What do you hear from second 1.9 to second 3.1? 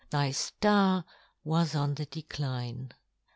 the decline.